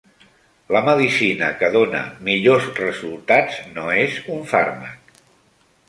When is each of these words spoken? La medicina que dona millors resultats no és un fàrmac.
La 0.75 0.79
medicina 0.87 1.49
que 1.59 1.69
dona 1.77 1.99
millors 2.29 2.65
resultats 2.83 3.61
no 3.79 3.87
és 4.07 4.19
un 4.39 4.45
fàrmac. 4.55 5.19